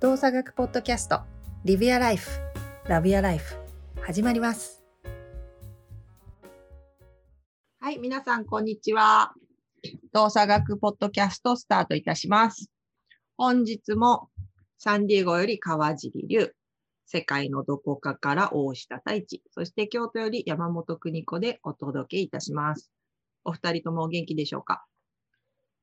[0.00, 1.22] 動作学ポッドキャスト
[1.64, 2.30] リビアライフ
[2.86, 3.56] ラビアライフ
[4.00, 4.84] 始まります。
[7.80, 9.32] はい皆さんこんにちは。
[10.12, 12.70] 動作学ポッドキャストスタートいたします。
[13.36, 14.28] 本日も
[14.78, 16.52] サンディエゴより川尻龍
[17.04, 22.88] 世界のどこかから大下太一そして京都より山本邦子でお届けいたします。
[23.42, 24.84] お二人ともお元気でしょうか？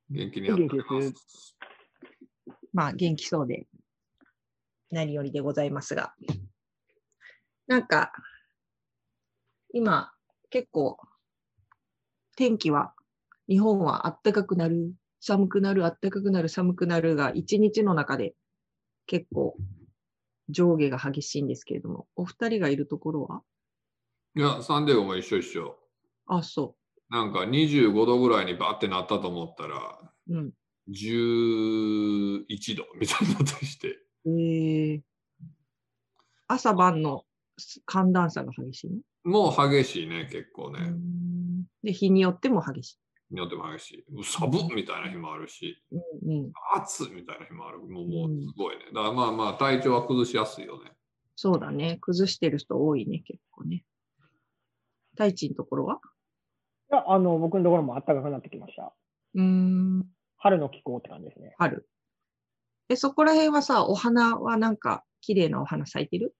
[0.08, 1.54] 元気にやってます。
[2.72, 3.66] まあ元気そうで
[4.90, 6.14] 何よりでございますが。
[7.66, 8.12] なんか、
[9.72, 10.12] 今
[10.50, 10.98] 結構
[12.36, 12.94] 天気は
[13.48, 18.34] 日本は暖かくなる、寒くなる、暖かくなる、寒くなるが一日の中で
[19.06, 19.56] 結構
[20.48, 23.42] 上下が激しいんですけれども、お二人がいるところは？
[24.36, 25.76] いや、サンデーゴも一緒一緒。
[26.26, 26.76] あ、そ
[27.08, 30.34] なんか25度ぐらいにバーってなったと思ったら、う。
[30.34, 30.52] うん。
[30.88, 34.05] 11度みたいになったりして。
[34.26, 35.00] えー、
[36.48, 37.24] 朝晩の
[37.86, 38.90] 寒暖差が激しい
[39.24, 39.32] の？
[39.32, 40.80] もう激しいね、結構ね。
[40.82, 42.98] うんで、日によっても激しい。
[43.34, 44.04] によっても激しい。
[44.24, 47.78] 寒っみたいな日もあるし、うんうん、暑っみたいな日もある。
[47.78, 48.84] もうもうすごいね。
[48.92, 50.90] だからまあまあ体調は崩しやすいよね。
[51.36, 51.98] そうだね。
[52.00, 53.84] 崩してる人多いね、結構ね。
[55.12, 56.00] 太一のところは？
[56.92, 58.94] いや、あの、僕のところも暖かくなってきました。
[59.34, 60.04] うーん、
[60.36, 61.54] 春の気候って感じですね。
[61.58, 61.88] 春。
[62.88, 66.34] え、そこら辺はさ、お花はなんか、綺麗なお花咲いてる？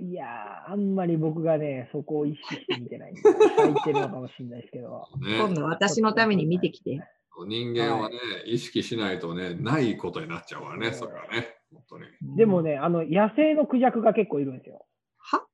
[0.00, 5.06] いやー、あんまり僕がね、そこを意識して見てないんで、咲いてるのかもしれないですけど。
[5.20, 7.00] ね今度私のために見てきて。
[7.46, 11.54] 人間はね、意識しないとね、ないことになっちゃうからね、それはね。
[11.72, 12.36] 本当に。
[12.36, 14.84] でもね、あの、野生のクジャクが結構いるんですよ。
[15.18, 15.46] は？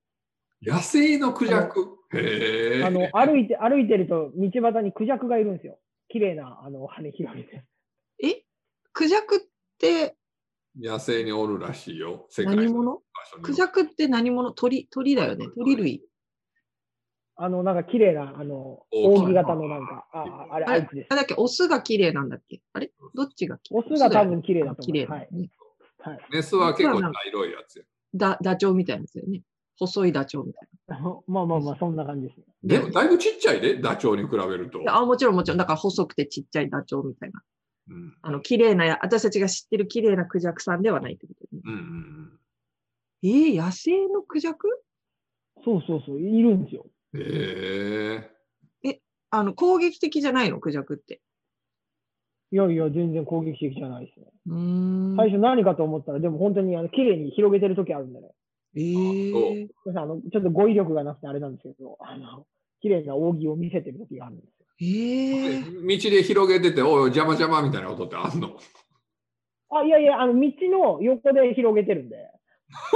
[0.63, 1.99] 野生のクジャク？
[2.15, 2.85] へえ。
[2.85, 5.79] あの、歩いて、歩いてると道端にクジャクがいるんですよ。
[6.09, 7.65] 綺麗な、あの、羽広げて。
[8.23, 8.43] え？
[8.93, 9.41] クジャクっ
[9.81, 10.15] て
[10.79, 12.27] 野生におるらしいよ。
[12.29, 12.93] 世界の何者？
[12.93, 13.01] 場
[13.33, 14.53] 所にクジャクって何者？
[14.53, 15.47] 鳥、鳥だよね。
[15.57, 16.03] 鳥類。
[17.43, 21.15] あの、なんか綺麗な、あの、扇型のなんか、あ、あれ、あれあいつですあ。
[21.15, 21.35] れだっけ？
[21.39, 22.61] オスが綺麗なんだっけ？
[22.75, 22.93] あれ？
[23.15, 23.81] どっちが綺麗？
[23.81, 25.19] オスが多分綺麗だと綺麗思う。
[25.19, 25.29] はい。
[26.31, 27.85] メスは結構茶色いやつや。
[28.15, 29.43] だダチョウみたいなやつだよね。
[29.79, 32.45] 細いダチョウみたいまあまあまあ、そんな感じですね。
[32.63, 34.81] でもだいぶちっちゃいで、ダチョウに比べると。
[34.81, 34.99] な。
[34.99, 35.59] あ、もちろんもちろん。
[35.59, 37.41] だから細くてちっちゃいダチョウみたいな。
[37.89, 41.63] うんあの、綺麗なや、私たちが知ってる綺麗なクジャクさんではないってことね。
[41.65, 42.39] うんうん
[43.23, 44.69] えー、野生のクジャク？
[45.65, 46.87] そうそうそう、いるんですよ。
[47.13, 47.21] うん。
[47.21, 47.25] へ
[48.85, 49.01] え。
[49.31, 51.21] あの、攻撃的じゃないのクジャクって？
[52.53, 54.27] いやいや、全然攻撃的じゃないですね。
[54.47, 55.17] うーん。
[55.17, 58.29] 最初何かと思ったら、でも本当にあの綺麗に広げてる時あるんでね。
[58.77, 62.47] えー、あのちょっと語彙力がなくてあれなんですけど、あの
[62.81, 64.60] 綺麗な扇を見せてる時があるんですよ。
[64.83, 68.57] えー、道で広げてて、おいおい邪魔邪魔みたいなことってあんの？
[69.71, 72.17] あ、いやいや、あの道の横で広げてるんで、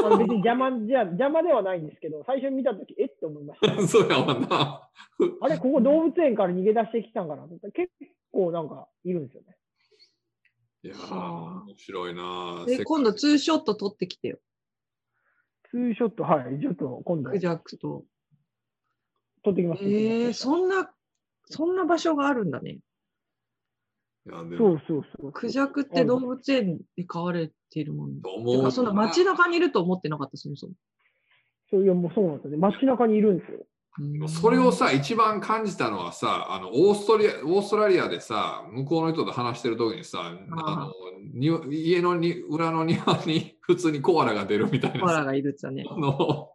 [0.05, 3.05] あの別に邪魔 じゃ邪魔ではないんですけど、最初に見た時え？
[3.05, 3.75] って思いました。
[3.87, 4.89] そうやわな。
[5.43, 7.43] あれ、ここ動物園から逃げ出してきたんかな？
[7.43, 7.93] と思ったら結
[8.33, 9.57] 構なんかいるんですよね。
[10.85, 12.65] いやー、はあ面白いな。
[12.67, 14.39] で、今度ツーショット撮ってきてよ。
[15.71, 18.05] ツーショット、はい、ちょっと今度クジャクと。
[19.43, 19.85] 撮ってきます。
[19.85, 20.94] えー、そんな、
[21.47, 22.79] そんな場所があるんだね。
[24.27, 25.33] いやでもそうそうそう。
[25.33, 28.21] クジャクって動物園で飼われてるもん。
[28.23, 30.73] とて思うかそんな街中にいると思ってなかった、そもそも。
[31.71, 32.57] そういや、もうそうなんですよね。
[32.57, 33.59] 街中にいるんですよ。
[33.59, 33.65] うん
[34.29, 40.93] それをさ、一番感じたのはさ、あのオーストリアオーストラリアでさ、向こうの人と話してる時にさ、あの
[41.33, 46.54] に家のに裏の庭に普通にコアラが出るみたいなさ、コアラがいるっつはね、あの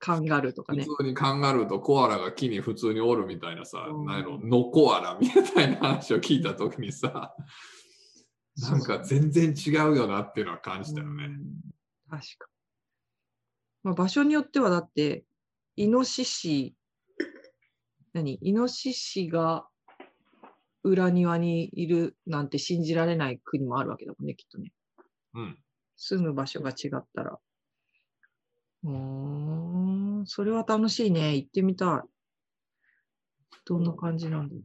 [0.00, 0.84] カンガルーとかね。
[0.84, 7.34] 普通にカンガルーとコアラが木に普通におるみたいなさ、うんなんやろ、ノコアラみたいな話を聞いた時にさ、
[8.56, 11.24] なんか全然違うよなっていうのは感じたよね。
[11.24, 11.36] うん
[12.10, 12.48] 確か。
[13.84, 15.24] まあ、場所によってはだって、
[15.76, 16.74] イノシシ、
[18.12, 18.34] 何？
[18.42, 19.68] イノシシが
[20.82, 24.72] 裏庭にいるなんて信じられない国もあるわけだもんね、きっとね。
[25.34, 25.58] うん。
[25.96, 27.38] 住む場所が違ったら。
[28.84, 31.36] うーん、それは楽しいね。
[31.36, 32.08] 行ってみたい。
[33.64, 34.64] どんな感じなんだろう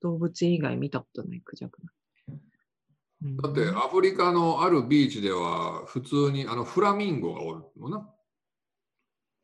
[0.00, 1.92] 動物園以外見たことないクジャクな。
[2.28, 8.14] うんだってアフリカのあるビーチでは普通にあのフラミンゴがおるのな。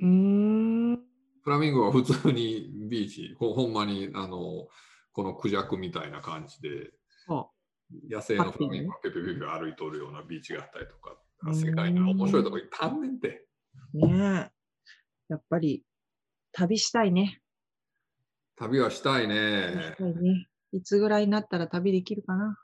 [0.01, 0.97] うーん。
[1.43, 4.69] フラミンゴは普通にビーチ、ほほんまにあの
[5.13, 6.93] このクジャクみたいな感じで、
[7.29, 7.47] あ
[8.11, 11.17] 野生のフラミンゴがペペペペ歩いとるようなビーチがあったりとか、うん
[11.53, 13.47] 世界の面白いところに足んねんて。
[13.95, 14.53] ねえ。
[15.29, 15.83] やっぱり、
[16.53, 17.41] 旅したいね。
[18.57, 19.95] 旅はしたい旅しね。
[19.97, 20.49] たいね。
[20.73, 22.59] いつぐらいになったら旅できるかな。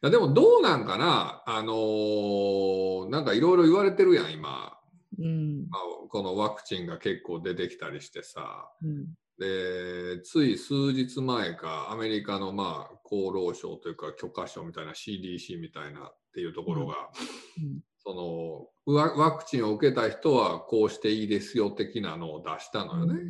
[0.00, 4.78] やでもどうなんかな、あのーなんかいろいろ言われてるやん、今、
[5.18, 5.68] うん。
[5.68, 8.70] まあ、このワクチンが結構出てきたりしてさ。
[8.82, 9.06] うん。
[9.38, 17.10] で、つい数日前か、アメリカのまあ厚労省というか許可証みたいな CDC みたいなっていうところが、
[17.58, 23.20] うんそのワワクチンを受けた人はこうしていいですよ的なのを出したのよね。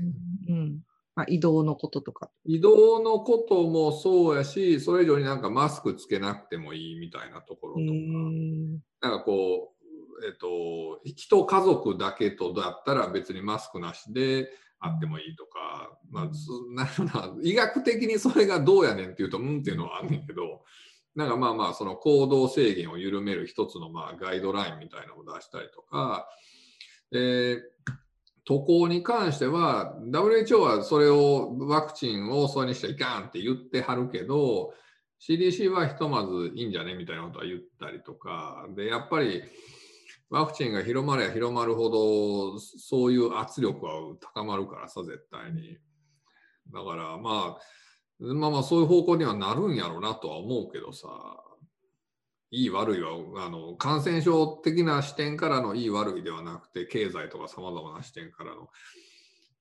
[0.51, 0.81] うん。
[1.15, 2.31] まあ、移動のこととか。
[2.45, 9.76] 移動のこともそうやし、それ以上になんかマスクつけなくてもいいみたいなところとか、なんかこう、
[10.27, 14.49] えっと、人家族だけとだったら別にマスクなしで
[14.79, 16.63] あってもいいとか、まあ、そ
[17.05, 20.63] なん医学的にそれがどうやねんっていうと、うんっていうのはあんねんけど、
[21.15, 26.29] なんかまあまあ、その行動制限を緩める一つのまあガイドラインみたいなのを出したりとか、
[27.11, 27.63] で
[28.47, 34.73] 渡航に関しては、WHO はそれをワクチンをそれにしちゃいかんって言ってはるけど、
[35.19, 39.43] CDC はひとまずいいんじゃねみたいなことは言ったりとか、で、やっぱり
[40.29, 45.79] ワクチンが広まれば広まるほど、そういう圧力は高まるからさ、絶対に。
[46.73, 47.59] だからまあ、
[48.19, 51.09] まあまあそういう方向にはなるんやろうなとは思うけどさ、
[52.51, 53.13] いい悪いは
[53.45, 58.69] あの感染症的な視点からのいい悪いではなくて、経済とかさまざまな視点からの。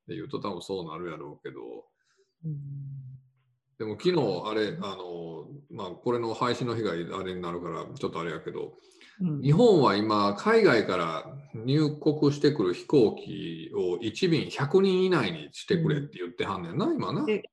[0.07, 1.61] で言うと多分そうなるやろうけど、
[2.43, 2.57] うん。
[3.77, 8.71] でも昨日あれ、あの、まあこれの配信の日があれになるからちょっとあれやけど、うん
[9.19, 17.25] 日本は今海外から入国してくる飛行機を1便100人以内にしてくれって言ってはんねんな、今な。
[17.25, 17.43] で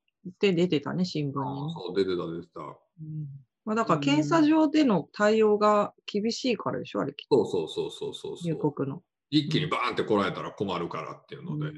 [0.40, 1.74] で、出てたね、新聞あにね。
[1.74, 2.60] そう出てた出てた。
[2.60, 3.26] うん
[3.64, 8.52] まあ、だから検査場での対応が厳しいからでしょ、あれ、そうそうそうそうそうそう。
[8.52, 9.02] 入国の。
[9.30, 11.68] 一気にバーンって来られたら困るからっていうので。
[11.68, 11.76] うん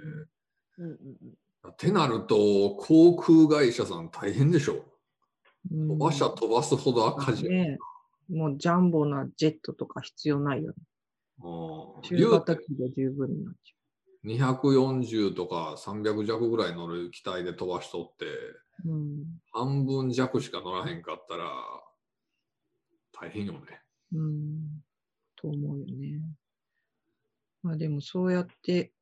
[0.79, 1.35] うんうんうん
[1.67, 4.85] ってなると、航空会社さん大変でしょ。
[5.73, 7.49] うん飛ばしゃ飛ばすほど赤字。
[7.49, 7.79] ね
[8.31, 10.77] もうジャンボなジェットとか必要ないよね。
[11.43, 13.75] うん中型機で十分になっち
[14.25, 18.29] 240とか300弱ぐらい乗る機体で飛ばしとって、ゃ
[18.87, 18.91] う。
[18.91, 19.25] うん。
[19.53, 21.51] 半分弱しか乗らへんかったら、
[23.13, 23.61] 大変よね。
[24.15, 24.83] うん。
[25.37, 26.23] と思うよね。
[27.63, 28.93] まあでもそうやって、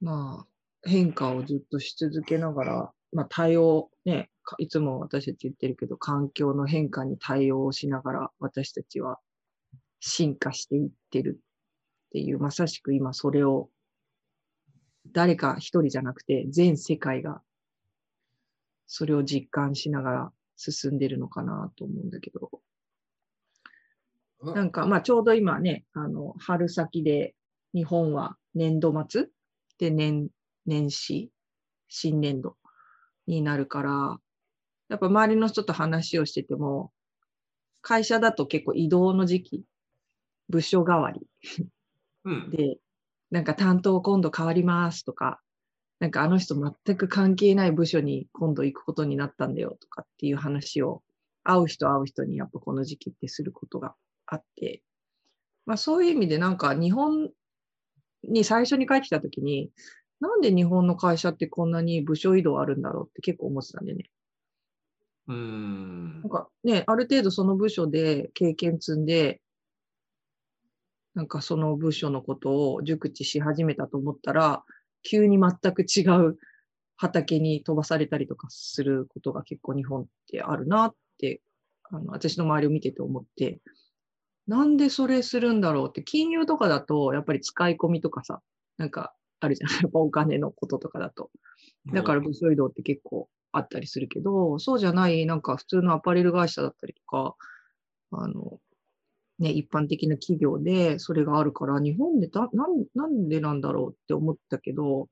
[0.00, 9.18] まあ変化をずっとし続けながら、まあ対応、ね、かいつも私たち言ってるけど、環境の変化に対応しながら私たちは
[10.00, 13.68] 進化していってるっていう、まさしく今それを
[15.12, 17.40] 誰か一人じゃなくて全世界が
[18.86, 22.50] それを実感しながら進んでるのかなと思うんだけど、
[24.42, 27.34] なんか、まあ、ちょうど今ね、あの、春先で、
[27.74, 29.26] 日本は年度末
[29.78, 30.28] で年、
[30.66, 31.30] 年始、
[31.88, 32.56] 新年度
[33.26, 34.18] になるから、
[34.88, 36.92] やっぱ周りの人と話をしてても、
[37.82, 39.64] 会社だと結構移動の時期、
[40.48, 41.26] 部署代わり
[42.24, 42.50] うん。
[42.50, 42.78] で、
[43.30, 45.40] なんか担当今度変わりますとか、
[45.98, 51.02] なんかあの人全く関係ない部署に今度行くことになったんだよとかっていう話を、
[51.42, 53.94] 会う人会う人にやっぱこの時期ってすることが
[54.26, 54.82] あって、
[55.64, 57.30] まあそういう意味でなんか日本
[58.24, 59.70] に最初に帰ってきたときに、
[60.20, 64.10] なんで日本の会社ってこんなに部署移動あるんだろうって結構思ってたんでね。
[65.28, 66.30] うんなん。
[66.30, 69.40] かね、ある程度その部署で経験積んで、
[71.14, 74.64] なんかその部署のことを熟知し始めたと思ったら、
[75.02, 76.36] 急に全く違う
[76.96, 81.40] 畑に飛ばされたりとかすることが結構日本ってあるなって、
[81.84, 83.60] あの私の周りを見てて思って、
[84.46, 88.42] なんでそれするんだろうって、金融とかだとやっぱり使い込みとかさ、
[88.76, 89.70] なんかあるじゃん。
[89.70, 91.30] やっぱお金のこととかだと。
[91.92, 97.36] だから部署移動って結構あったりするけど、そうじゃない、なんか普通のアパレル会社だったりとか、
[98.12, 98.60] あの、
[99.38, 105.08] ね、一般的な企業でそれがあるから、日本でだなんなんでなんだろうって思ったけど、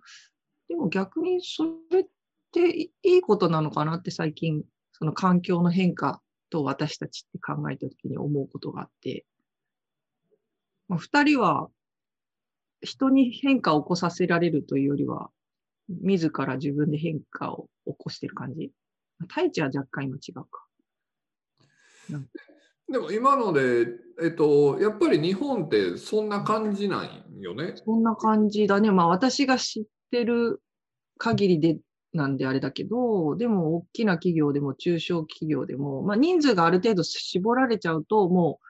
[0.68, 2.04] でも逆にそれっ
[2.52, 9.26] ていいことなのかなって最近、その環境の変化と私たちって考えたときに思うことがあって、
[10.88, 11.68] まあ、二人は
[12.84, 15.30] 人に変化を起こさせられるというよりは、
[15.88, 18.72] 自ら自分で変化を起こしてる感じ。
[19.28, 20.66] 太一は若干今違うか。
[22.90, 23.86] でも今ので、
[24.22, 27.74] えっと、やっぱり日本ってそんな感じなんよね？
[27.76, 28.90] そんな感じだね。
[28.90, 30.60] まあ私が知ってる
[31.18, 31.78] 限りで
[32.12, 38.60] なんであれだけど、でも大きな企業でも中小企業でも、まあ人数がある程度絞られちゃうと、も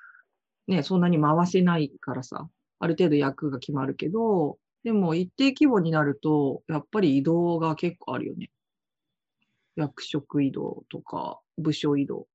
[0.69, 8.51] うね、そんなに回せないからさ、ある程度役が決まるけど、でも一定規模になると、やっぱり移動が結構あるよね。
[9.77, 12.29] 役職移動とか部署移動。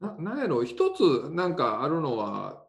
[0.00, 0.64] ななんやろ？
[0.64, 2.64] 一つなんかあるのは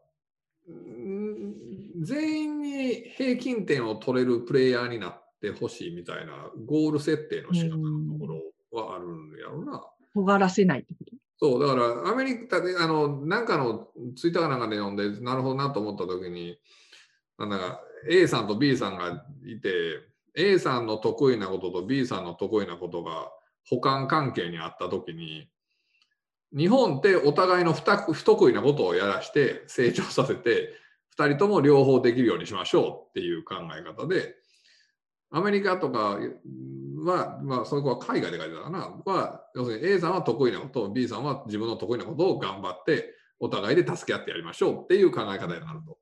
[0.70, 9.84] ん全員に平均点を取れるプレイヤーになってほしいみたいなゴール設定の仕方のところはあるんやろうな。
[10.14, 11.12] 尖らせないってこと？
[11.40, 16.58] そう、だからアメリカで、あの、なんかのツイッターかなんかで読んで、なるほどなと思ったときに、
[17.38, 20.02] なんだか A さんと B さんがいて、
[20.36, 23.32] A さんの得意なことと B さんの得意なことが
[23.70, 25.50] 補完関係にあったときに、
[26.56, 30.74] 日本ってお互いの不得不得意なことをやらして成長させて、
[31.20, 34.36] 2人とも両方できるようにしましょうっていう考え方で、
[35.30, 36.18] アメリカとか
[37.04, 45.98] は、まあ、そこは海外で書いてたかな、は、要するに A さんは得意なこと、B さんは自分の得意なことを頑張って、お互いで助け合ってやりましょうっていう考え方になると。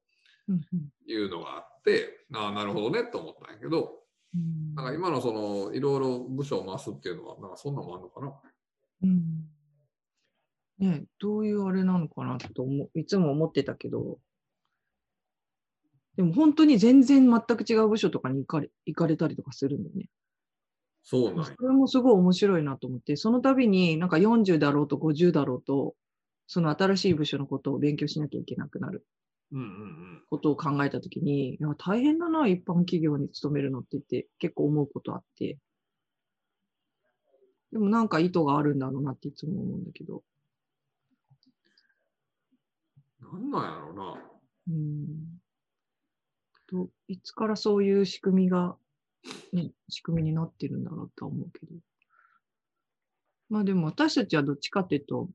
[1.07, 4.01] いうのがあって、ああ、なるほどねと思ったんやけど、
[4.33, 8.33] うんなんか今のその、いろいろ部署を回すっていうのは、なんかそんなのもあるのかな？
[9.03, 9.45] うん
[10.77, 14.19] ねえどういうあれなのかなといつも思ってたけど、
[16.17, 20.09] でも本当に全然全く違う部署とかに行かれ行かれたりとかするんだよね。
[21.01, 25.95] そうなんやそれもすごい面白いなと思って、その度になんか40だろうと50だろうと、
[26.47, 29.05] その新しい部署のことを勉強しなきゃいけなくなる。
[30.29, 35.57] ことを考えたときに、いや大変だな、一般企業に勤めるのって言って結構思うことあって。
[37.71, 40.23] でもなんか意図があるんだろうなっていつも思うんだけど。
[43.21, 44.21] なんなんやろうな。
[44.69, 45.41] うん。
[46.67, 48.77] といつからそういう仕組みが、
[49.53, 51.73] ね、仕組みになってるんだろうとは思うけど。
[53.49, 55.29] まあでも私たちはどっちかっていうと、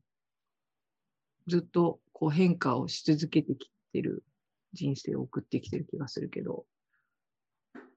[1.47, 4.25] ずっとこう変化をし続けてきてる
[4.73, 6.65] 人生を送ってきてる気がするけど、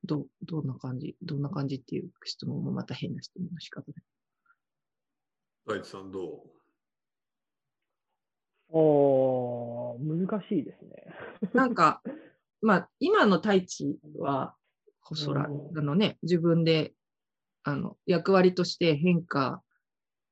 [0.04, 4.02] ど、どんな感じどんな感じっていう質問もまた変な質問の仕方で。
[5.66, 6.50] 大地さんどう？
[8.70, 11.06] おー、難しいですね。
[11.54, 12.02] なんか、
[12.62, 14.56] まあ、今の太一は、
[15.14, 16.94] そら、うんあのね、自分で、
[17.64, 19.62] あの、役割として変化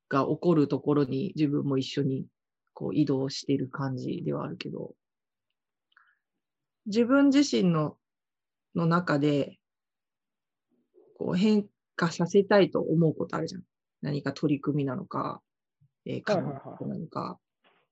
[0.10, 2.25] が起こるところに自分も一緒に
[2.74, 4.96] こう移動している感じではあるけど、
[6.85, 7.97] 自分自身の、
[8.75, 9.57] の中で、
[11.17, 13.63] こう変化させたいと思うことあるじゃん。
[14.01, 15.41] 何か取り組みなのか、
[16.05, 17.39] えー、はいはいはい科学なのか。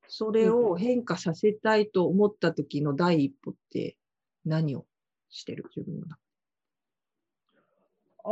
[0.08, 3.96] それを変化させたいと思った時の第一歩って
[4.44, 4.88] 何を
[5.30, 5.66] してる？
[5.76, 6.20] 自分の中
[8.24, 8.30] あ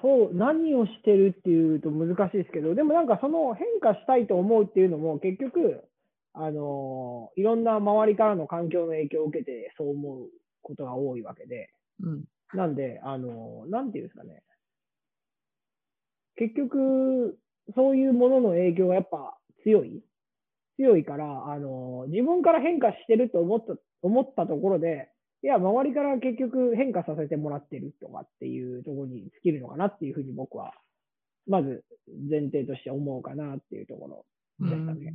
[0.00, 5.84] そう、何をしてるっていうと難しいですけど、でもなんかその変化したいと思うっていうのも結局、
[6.32, 10.28] あのいろんな周りからの環境の影響を受けてそう思う
[10.62, 11.70] ことが多いわけで、
[12.02, 12.24] うん。
[12.54, 14.42] なんで、あのなんていうんですかね。
[16.36, 17.38] 結局、
[17.74, 20.02] そういうものの影響がやっぱ強い？
[20.76, 25.10] 強いから、あの自分から変化してると思った思ったところで、
[25.42, 30.72] いや、周りから結局変化させてもらってるとかっていうところに尽きるのかなっていうふうに僕は、
[31.46, 31.84] まず
[32.28, 34.08] 前提として思うかなっていうとこ
[34.60, 35.14] ろでしたね。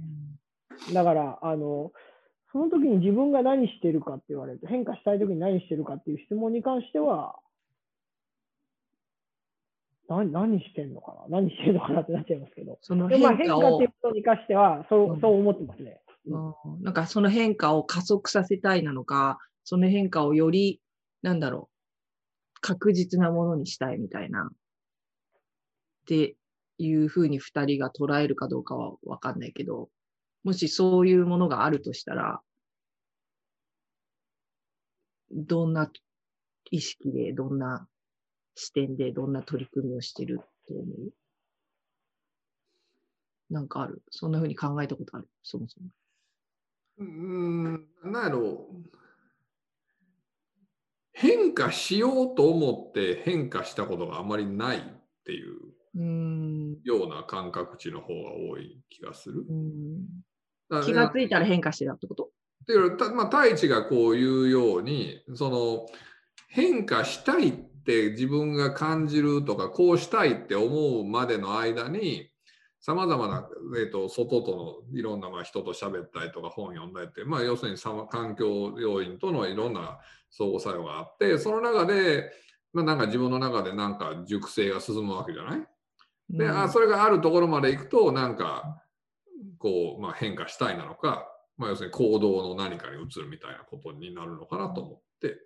[0.93, 1.91] だから、あの、
[2.51, 7.39] その時に自分が何してるかって言われると、変化したい時に何してるかっていう質問に関しては、
[10.07, 11.41] 何何してんのかな？
[11.41, 12.77] 何してんのかなってなっちゃいますけど。
[12.81, 15.21] そのでもまあ変変化を化っていう、ことに関しては、そうう、ん。
[15.21, 16.01] そう思ってますね。
[16.27, 16.53] うん。
[16.83, 20.79] なんかその変化を加速させたいなのか、その変化をより、
[21.23, 21.69] なんだろ
[22.57, 24.55] う、確実なものにしたいみたいな、っ
[26.05, 26.35] て
[26.77, 29.89] いうふうに二人が捉えるかどうかはわかんないけど、
[30.45, 32.39] もしそういうものがあるとしたら、
[35.31, 35.91] どんな
[36.69, 37.87] 意識で、どんな
[38.53, 41.11] 視点で、どんな取り組みをしてると思う？
[43.49, 44.03] なんかある？
[44.11, 45.27] そんなふうに考えたことある？
[45.41, 45.87] そもそも。
[46.99, 48.75] うーん、なんやろう。
[51.11, 54.81] 変化しようと思って変化したことがあまりないっ
[55.25, 55.73] ていう。
[56.83, 59.45] ような感覚値の方が多い気がする。
[59.49, 60.05] うん
[60.83, 62.23] 気がついたら変化してたってこと？
[62.23, 62.27] っ
[62.65, 65.85] ていうたまあ、太一がこう言うようにその
[66.47, 72.29] 変化したいって自分が感じるとかこうしたいって思うまでの間に
[72.79, 79.99] さまざまな、えー、と外とのいろんなまあ人と喋ったりとか本読んだりって、まあ、要するに環境要因とのいろんな
[80.31, 82.31] 相互作用があってその中で、
[82.73, 85.59] まあ、なんか自分の中でなんか熟成が進むわけじゃない？
[86.29, 86.63] で、うん。
[86.63, 88.81] あそれがあるところまで行くとなんか
[89.65, 95.37] こう、まあ、変化したいなのか、まあ、要するに行動の何かに移るみたいなことになるのかなと思って。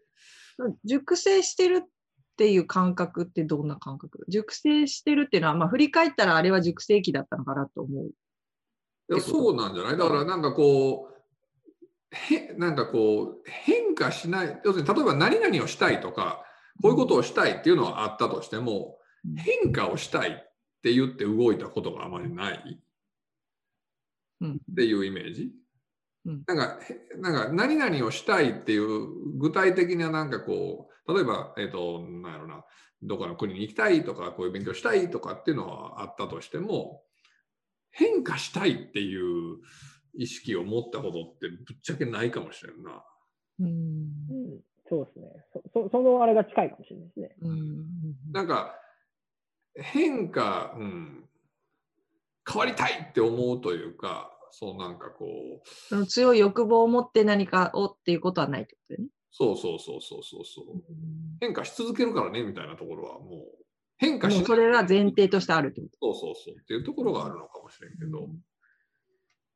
[0.84, 4.24] 熟成してるっっていう感覚ってどんな感覚？
[4.30, 8.06] 熟成してるっていうのは、まあ、振り返ったらあれは熟成期だったのかなと思う。
[8.06, 9.98] いやそうなんじゃない？
[9.98, 16.42] だからなんかこうへなんかこう変化しない要するに例えば何々をしたいとか
[16.82, 18.96] こういうことをしたいっていうのはあったとしても
[19.26, 19.36] うん。
[19.36, 20.34] 変化をしたいっ
[20.82, 22.64] て言って動いたことがあまりない。
[22.66, 22.80] うん
[24.44, 25.52] っていうイメージ、
[26.26, 26.44] うん。
[26.48, 32.66] なんかへなんか何々をしたいっていう具体的ななんかこう例えば、えっとなんやろな
[33.02, 37.04] どこかの国に行きたいとかこういう勉強したいとかっていうのはあったとしても
[37.92, 39.58] 変化したいっていう
[40.16, 43.04] 意識を持ったことってぶっちゃけないかもしれんな。
[43.60, 43.68] うん。
[43.68, 45.28] うん、そうですね。
[45.74, 45.90] そそ。
[45.90, 47.36] そのあれが近いかもしれないですね。
[47.42, 47.86] うん。
[48.32, 48.76] なんか
[49.76, 51.29] 変化、うん、
[52.52, 55.68] 変わりたいって思うというかそうなんかこう。
[55.88, 59.08] その強い欲望を持って何かをっていうことはないってことね。
[59.32, 60.66] そうそうそうそうそうそう。
[61.40, 63.66] 変化し続けるからねみたいなところはもう
[63.98, 64.40] 変化しない。
[64.40, 66.14] もうそれが前提としてあるってこと。
[66.14, 68.28] そうそうそうっていうところがあるのかもしれんけど、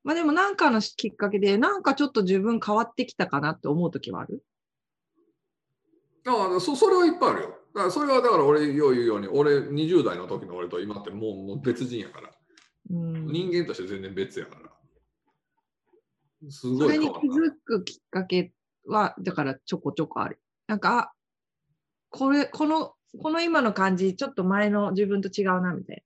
[0.04, 4.44] まあでも何かのきっかけで、なんかちょっと自分変わってきたかなって思うときはある？
[6.28, 7.50] ああそそれはいっぱいあるよ。
[7.74, 12.30] だからそれはだから俺よう言うように俺20代の時の俺と今ってもうもう別人やから
[12.90, 14.70] うん人間として全然別やから。
[16.50, 17.28] すそごいれに気。
[17.28, 18.54] づくきっかけ
[18.86, 20.42] は、だからちょこちょこある。
[20.68, 21.14] なんか、あ
[22.10, 26.04] これ、この、この今の感じ、ちょっと前の自分と違うな、みたい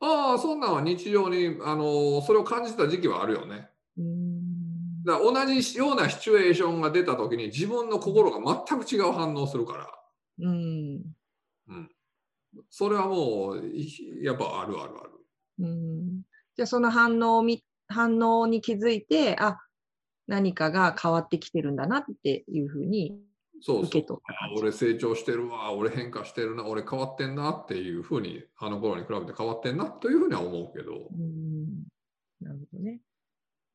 [0.00, 3.68] ああそんなんは日常にあのそれを感じた時期はあるよね。
[3.96, 4.04] な。
[4.04, 5.02] うん。
[5.04, 9.86] だ同じようなシチュエーションが出た時に自分の心が全く違う反応をするから、
[10.40, 11.02] うん。
[11.68, 11.90] うん、
[12.70, 15.17] それはもういやっぱあるあるある。
[15.58, 16.22] うん。
[16.56, 19.58] じゃあその反応をみ、反応に気づいて、あ、
[20.26, 23.18] 何かが変わってきてるんだなっていうふうに
[23.60, 24.06] そうそう。
[24.58, 31.84] 俺成長してるわ、俺変化してるな、俺変わってんなっていうふうに、あの頃に比べて変わってんなというふうには思うけど、うん
[32.40, 33.00] なるほどね。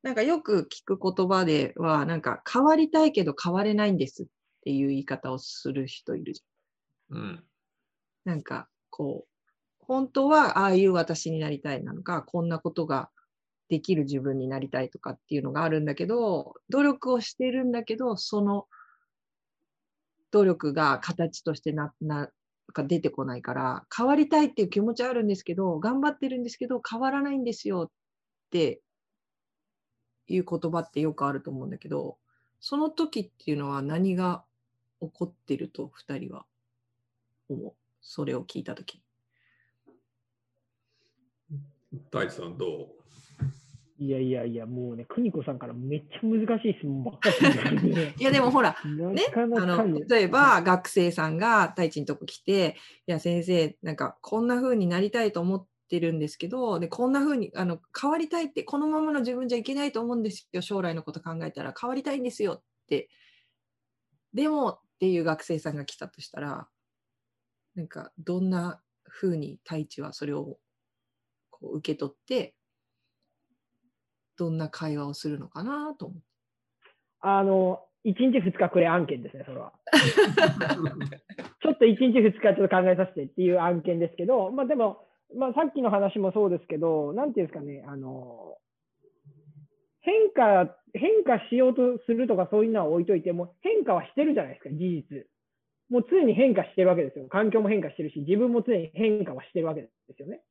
[0.04, 4.26] なんかよく聞く言葉では、なんか変わりたいけど変われないんですっ
[4.62, 6.44] ていう言い方をする人いるじ
[7.10, 7.44] うん、ゃん。
[8.24, 9.33] なんかこう、
[9.88, 13.10] 本当はああいう私になりたいなのか、こんなことが
[13.70, 18.68] できる自分になりたいとかっていうのがあるんだけど、努力をしてるんだけど、その
[20.32, 22.30] 努力が形としてな、な、
[22.74, 27.92] が出てこないから、変わりたいっていう気持ちはあるんですけど、頑張ってるんですけど、変わらないんですよっ
[28.50, 28.82] て
[30.28, 32.18] いう言葉ってよくあると思うんだけど、
[32.60, 34.44] その時っていうのは何が
[35.02, 36.46] 起こってると二人は
[37.50, 37.74] 思う？
[38.02, 39.02] それを聞いた時。
[42.12, 42.88] 大地さんどう？
[44.00, 47.30] いやいやいや、もうね、邦子さんからめっちゃ難しい質問ばっか
[47.82, 48.16] りね。
[48.20, 52.76] いやでもほら、ねあの例えば学生さんが太一のとこ来て
[53.08, 61.74] 「いや先生なんかこんな風になりたいと思ってるんですけどでこんな風にあの変わりたいってこのままの自分じゃいけないと思うんですよ将来のこと考えたら。
[61.80, 63.10] 変わりたいんですよ」って。
[64.34, 66.68] でもっていう学生さんが来たとしたら
[67.76, 70.58] なんかどんな風に太一はそれを
[71.64, 72.54] こう受け取って
[74.38, 76.24] どんな会話をするのかなと思って。
[77.22, 79.72] あの、1日2日くれ案件ですね、それは。
[81.64, 88.58] ちょっと1日2日ちょっと考えさせてっていう案件ですけど、まあでも、まあさっきの話もそうですけど、なんていうんですかね、あの、
[90.02, 95.26] 変化、変化しようとするとかそういうのは置いといても、変化はしてるじゃないですか、事実。
[95.90, 97.28] もう常に変化してるわけですよ。
[97.30, 100.42] 環境も変化してるし、自分も常に変化はしてるわけですよね。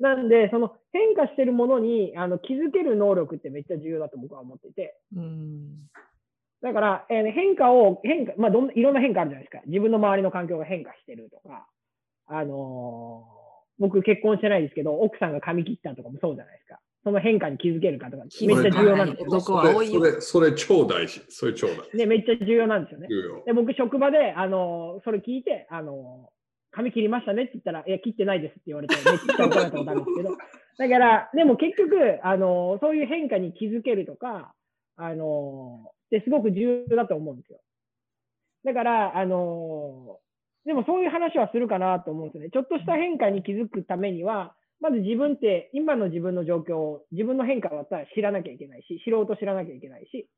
[0.00, 5.88] なんで、その変化してるものにあの気づける能力ってめっちゃ重要だと僕は思っていて、うん
[6.60, 9.62] だから、えーね変化を、変化、まあどん、いろんな変化あるじゃないですか。
[9.66, 11.66] 自分の周りの環境が変化してるとか、
[12.26, 13.38] あのー
[13.80, 16.80] 僕結婚してないですけど、奥さんが髪切ったとかもそうじゃないですか。
[17.04, 19.26] その変化に気づけるかとか、めっちゃ重要なんですよ。
[19.28, 21.22] 男は多いよそれそれそれ超大事。
[21.28, 21.96] それ超大事。
[21.96, 23.06] ね、めっちゃ重要なんですよね。
[23.46, 26.37] で、僕、職場で、あのーそれ聞いて、あのー
[26.70, 30.36] 髪切りましたねって言ったら、いや、切ってないですって言われて、 めっちゃ怒られたことあるんですけど、
[30.78, 34.54] だから、でも結局、あのーそういう変化に気づけるとか、
[34.96, 37.60] あのーってすごく重要だと思うんですよ。
[38.64, 40.28] だから、あのー
[40.68, 42.50] でもそういう話はするかなと思うんですよね。
[42.50, 50.28] ちょっとした変化に気づくためには、まず自分って、今の自分の状況を、自分の変化だったら知らなきゃいけないし、知ろうと知らなきゃいけないし、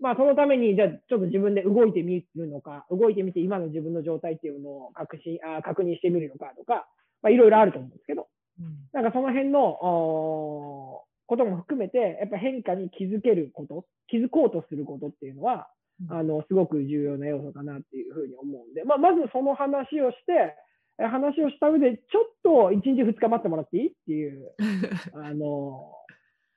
[0.00, 6.86] まあ、そのために、じゃあ、ちょっと自分で動いてみるのか、動いてみて、今の自分の状態っていうのを確信あ確認してみるのかとか、
[7.22, 8.28] まあ、いろいろあると思うんですけど、
[8.92, 9.78] なんかその辺の
[11.26, 15.68] ことも含めて、やっぱ変化に気づけること、気づこうとすることっていうのは、
[16.10, 20.54] あの、すごく重要な要素かなっていうふうに思うんで、まあ、まずその話をして、
[20.98, 24.52] え話をした上で、ちょっと1日2日待ってもらっていいっていう、
[25.12, 25.92] あの、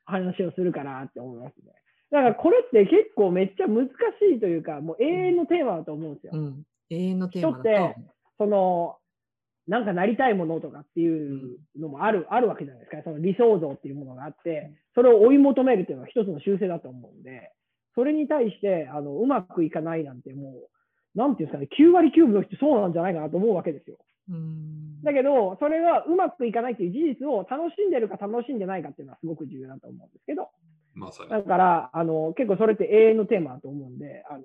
[0.06, 1.74] 話をするかなって思いますね。
[2.12, 3.90] だからこれって結構めっちゃ難し
[4.36, 6.34] いというか、もう永遠のテーマだと思うんですよ。
[6.34, 6.64] うん。
[6.90, 7.96] 永遠のテーマだと人って
[8.38, 8.96] その、
[9.68, 13.04] なんかなりたいものとかっていうのもある、あるわけじゃないですか。
[13.04, 17.52] その理想像っていうものがあって、それを追い求めるっていうのは一つの習性だと思うんで、
[17.94, 20.54] それに対して、あの、うまくいかないなんても
[21.16, 23.98] う、なんていうんですかね、9割9分の人そうなんじゃないかなと思うわけですよ。
[24.30, 25.02] うん。
[25.04, 30.50] だけど、それがうまくいかないっていう事実を楽しんでるか楽しんでないかっていうのはすごく重要だと思うんですけど、
[30.94, 31.30] まさに。
[31.30, 34.44] だから、あの、結構それって永遠のテーマだと思うんで、あの、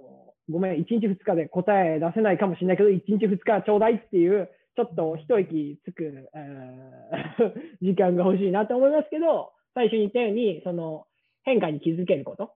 [0.51, 11.07] ごめん、1日2日で答え出せないかもしれないけど、1日2日ちょうだいっていう、ちょっと一息つく、えー 時間が欲しいなと思いますけど、最初に言ったように、その
[11.43, 12.55] 変化に気づけること、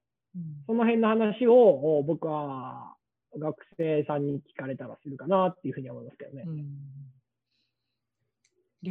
[0.66, 2.96] その辺の話をお僕は
[3.36, 6.44] 学生さんに聞かれたらするかなっていうふうに思いますけどね。
[6.46, 6.66] うん。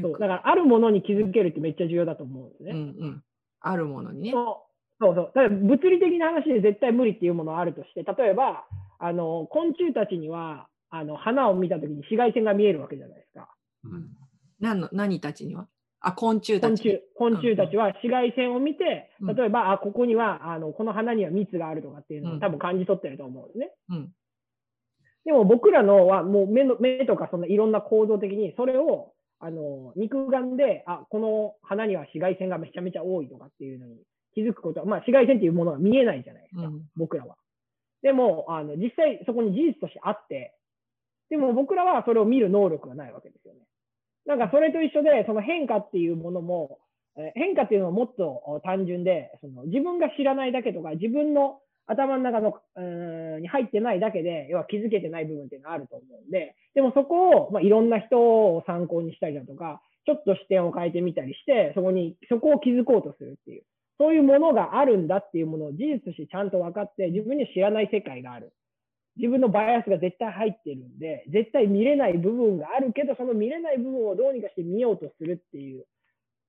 [0.02, 2.72] そうだから、あるものに気づけるってめっちゃ重要だと思うんですね。
[2.72, 3.24] うんうん。
[3.60, 4.32] あるものにね。
[4.32, 4.66] そう
[5.00, 5.32] そうそう。
[5.36, 8.66] だから物理的な話で絶対無理っていうものがあるとして、例えば、
[9.00, 13.54] あの、昆虫たちには、あの、花を見たときに紫外線が見えるわけじゃないですか。
[13.84, 14.08] うん
[14.60, 15.68] 何の何たちには？
[16.00, 17.04] あ、昆虫たち。
[17.14, 23.72] 昆虫、昆虫たちは紫外線を見て、うん例えば、あ、ここには、あの、この花には蜜があるとかっていうのうんを多分感じ取ってると思うんですね。
[23.90, 24.10] うん。
[25.26, 33.98] でも僕らのはもう目の、目とかそのいろんな構造的に、それを、あの、肉眼で、あ、この花には紫外線がめちゃめちゃ多いとかっていうのに
[34.38, 36.62] 気づくことは、まあ紫外線っていうものが見えないじゃないですか。
[36.62, 36.82] うん。
[36.95, 37.38] 僕らは。
[38.04, 40.54] でも、あの、実際そこに事実としてあって、
[41.32, 43.62] でも僕らはそれを見る能力がないわけですよね。
[44.28, 46.78] なんかそれと一緒で、その変化っていうものも、
[47.17, 63.63] えー変化っていうのはもっとお単純で、その自分が知らないだけとか、自分の頭の中の、うーんに入ってないだけで、要は気づけてない部分っていうのがあると思うんで、でもそこを、まあ、いろんな人を参考にしたりだとか、ちょっと視点を変えてみたりして、そこに、そこを気づこうとするっていう。
[63.98, 68.54] そういうものがあるんだっていうものを事実としてちゃんと分かって、自分には知らない世界がある。
[69.16, 75.86] 自分のバイアスが絶対入ってるんで、絶対見れない部分があるけど、その見れない部分をどうにかして見ようとするっていう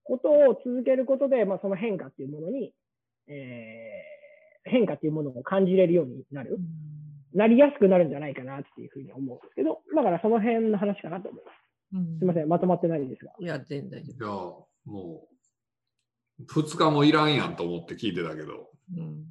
[0.05, 2.73] ことを続けることで、まあ、その変化っていうものに、
[3.29, 4.19] えー
[4.69, 6.59] 変化っていうものを感じれるようになる。
[7.35, 11.55] なりやすくなるんじゃないかなっていうふうに思うんですけど、だからその辺の話かなと思います。
[11.95, 13.33] うんすみません、まとまってないですが。
[13.39, 15.38] いや、全然大丈いや、もう、
[16.47, 18.71] 2日もいらんやんと思って聞いてたけど。
[18.93, 19.01] 夫。
[19.01, 19.25] うん。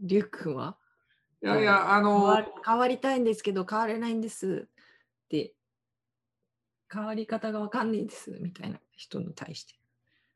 [0.00, 0.76] リュック君は？
[1.42, 5.54] いやいや、あ変のわ、変わりたいんですけど変われないんですって
[6.92, 9.74] 変わり方がわかんないんですみたいな人に対して。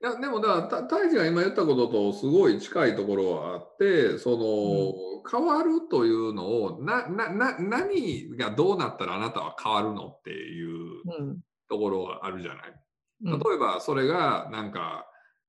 [0.02, 11.40] いやでもだから、た大地が今言ったこととすごい近いところはあって、その、変わるというのをななな、何がどうなったらあなたは変わるのっていううん。
[11.70, 12.83] ところがあるじゃない。
[13.24, 15.06] うん例えばそれがなんか、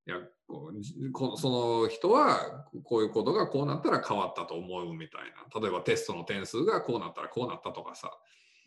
[0.08, 0.18] いや
[1.12, 1.50] こそ
[1.84, 5.22] の人はこういうことがこうなったら変わったと思うみたい
[5.54, 5.60] な。
[5.60, 8.12] 例えばテストの点数がこうなったらこうなったとかさ。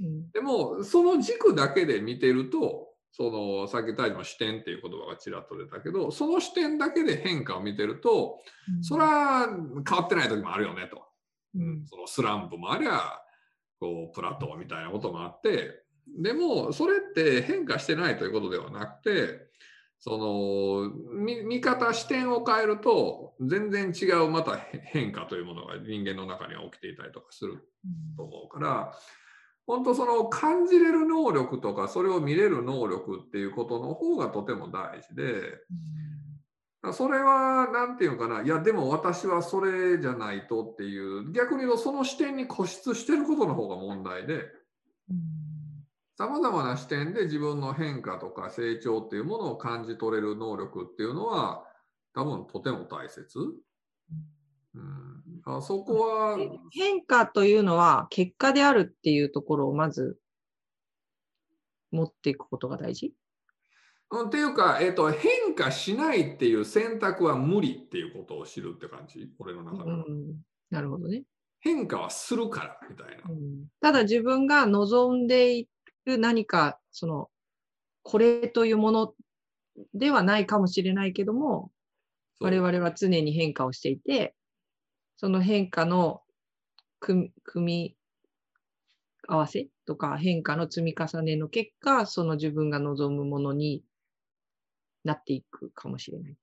[0.01, 8.39] うんでも、その軸だけで見てると、そのさっき大事の視点っていう言葉がちらっと出たけど、その視点だけで変化を見てると、
[8.83, 9.49] それは
[9.89, 11.03] 変わってない時もあるよねと。
[11.55, 13.21] うんそのスランプもありゃ、
[13.81, 15.83] こうプラトーみたいなこともあって、
[16.17, 19.49] でもそれって変化してないということではなくて、
[20.01, 27.69] その見見方、視点を変えると、全然違うまた変化というものが人間の中には起きていたりとかする
[28.17, 28.93] と思うから、
[29.67, 35.59] 本当その感じれる能力とか、それを見れる能力っていうことの方がとても大事で、
[36.93, 44.45] それは何て言うのかな、いやでも私はそれじゃないとっていう、逆に言うとその視点に固執してることの方が問題で、
[46.19, 51.65] さまざまな視点で自分の変化とか成長っていうものを感じ取れる能力っていうのは、
[52.13, 53.39] 多分とても大切。
[54.75, 60.19] うん、あそこは、で変化というのは結果であるっていうところをまず
[61.93, 63.15] 持っていくことが大事？
[64.11, 69.99] うん、っていうか、えっと、変化しないっていう選択は無理っていうことを知るって感じ、俺の中では。
[69.99, 70.35] うん。
[70.69, 71.23] なるほどね、
[71.61, 73.31] 変化はするからみたいな。
[73.31, 73.67] うん。
[73.81, 75.69] ただ自分が望んでい
[76.09, 77.31] る何かその
[78.03, 79.15] これというもの
[79.95, 81.71] ではないかもしれないけども
[82.41, 84.35] 我々は常に変化をしていて
[85.17, 86.23] その変化の
[87.01, 87.97] 組組み
[89.29, 93.83] 合わせとか変化の積み重ねの結果その自分が望むものに
[95.05, 96.37] なっていくかもしれない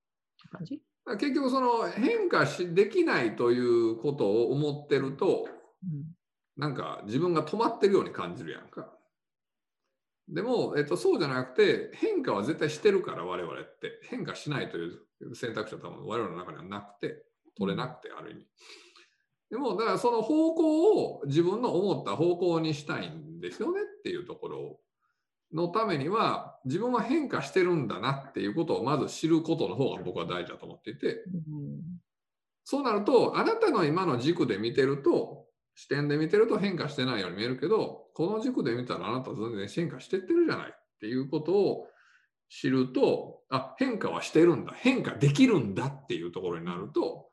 [0.51, 0.81] 感じ？
[1.19, 5.47] 結局その変化しできないということを思ってると
[6.57, 8.94] なんか自分が止まってるように感じるやんか。
[10.27, 13.99] でも、えっと、そうじゃなくて変化は絶対してるから我々って。
[14.09, 17.23] 変化しないという選択肢は多分我々の中にはなくて
[17.57, 18.45] 取れなくてある意味。
[19.51, 24.79] でもだからその方向を自分の思った方向にしたいんですよねっていうところ
[25.53, 31.23] のためには自分は変化してるんだなっていうことをまず知ることの方が僕は大事だと思っていて、
[32.63, 35.44] そうなるとあなたの今の軸で見てると
[35.75, 41.87] 視点で見てると変化してないように見えるけどこの軸で見たらあなた全然変化してってるじゃないっていうことを
[42.49, 47.27] 知るとあ変化はしてるんだ変化できるんだっていうところになると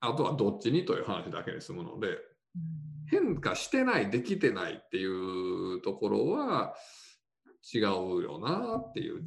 [0.00, 2.18] あとはどっちにという話だけに済むので
[3.10, 6.74] 変化してないできてないっていうところは
[7.72, 7.82] 違う
[8.22, 9.22] よなっていう。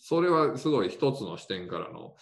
[0.00, 2.14] それはすごい一つの視点からの、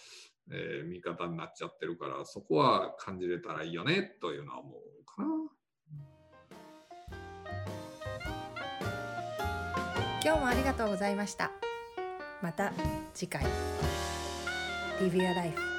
[0.49, 5.27] えー、見方になっちゃってるからそこは感じれたらいいよねというのは思うかな。
[10.23, 11.51] 今日もありがとうございました。
[12.41, 12.73] また
[13.13, 13.43] 次回。
[15.01, 15.70] リビアライフ